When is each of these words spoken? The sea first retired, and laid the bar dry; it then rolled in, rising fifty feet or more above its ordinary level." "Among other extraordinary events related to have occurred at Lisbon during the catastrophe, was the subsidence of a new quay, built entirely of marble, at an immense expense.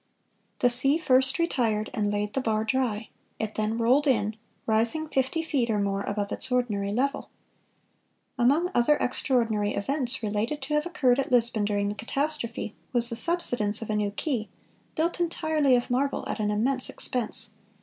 The 0.61 0.69
sea 0.71 0.97
first 0.97 1.37
retired, 1.37 1.91
and 1.93 2.09
laid 2.11 2.33
the 2.33 2.41
bar 2.41 2.63
dry; 2.63 3.09
it 3.37 3.53
then 3.53 3.77
rolled 3.77 4.07
in, 4.07 4.35
rising 4.65 5.07
fifty 5.07 5.43
feet 5.43 5.69
or 5.69 5.77
more 5.77 6.01
above 6.01 6.31
its 6.31 6.51
ordinary 6.51 6.91
level." 6.91 7.29
"Among 8.35 8.71
other 8.73 8.95
extraordinary 8.97 9.75
events 9.75 10.23
related 10.23 10.59
to 10.63 10.73
have 10.73 10.87
occurred 10.87 11.19
at 11.19 11.31
Lisbon 11.31 11.65
during 11.65 11.87
the 11.87 11.93
catastrophe, 11.93 12.73
was 12.93 13.11
the 13.11 13.15
subsidence 13.15 13.83
of 13.83 13.91
a 13.91 13.95
new 13.95 14.09
quay, 14.09 14.49
built 14.95 15.19
entirely 15.19 15.75
of 15.75 15.91
marble, 15.91 16.27
at 16.27 16.39
an 16.39 16.49
immense 16.49 16.89
expense. 16.89 17.53